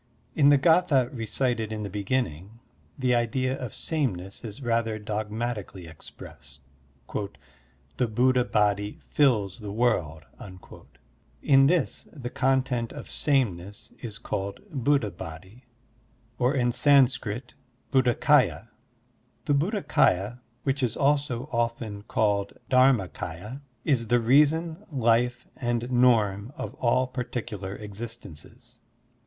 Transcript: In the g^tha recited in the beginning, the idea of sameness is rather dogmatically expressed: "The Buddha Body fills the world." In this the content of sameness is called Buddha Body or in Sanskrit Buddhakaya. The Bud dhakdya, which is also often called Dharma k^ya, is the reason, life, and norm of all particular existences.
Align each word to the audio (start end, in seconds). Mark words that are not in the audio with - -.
In 0.33 0.49
the 0.49 0.57
g^tha 0.57 1.15
recited 1.15 1.71
in 1.71 1.83
the 1.83 1.87
beginning, 1.91 2.59
the 2.97 3.13
idea 3.13 3.55
of 3.61 3.71
sameness 3.71 4.43
is 4.43 4.63
rather 4.63 4.97
dogmatically 4.97 5.85
expressed: 5.85 6.61
"The 7.97 8.07
Buddha 8.07 8.43
Body 8.45 8.97
fills 9.11 9.59
the 9.59 9.71
world." 9.71 10.23
In 11.43 11.67
this 11.67 12.07
the 12.11 12.31
content 12.31 12.91
of 12.91 13.11
sameness 13.11 13.91
is 14.01 14.17
called 14.17 14.61
Buddha 14.71 15.11
Body 15.11 15.65
or 16.39 16.55
in 16.55 16.71
Sanskrit 16.71 17.53
Buddhakaya. 17.91 18.69
The 19.45 19.53
Bud 19.53 19.73
dhakdya, 19.73 20.39
which 20.63 20.81
is 20.81 20.97
also 20.97 21.47
often 21.51 22.01
called 22.07 22.53
Dharma 22.69 23.07
k^ya, 23.07 23.61
is 23.85 24.07
the 24.07 24.19
reason, 24.19 24.83
life, 24.91 25.45
and 25.57 25.91
norm 25.91 26.53
of 26.57 26.73
all 26.79 27.05
particular 27.05 27.75
existences. 27.75 28.79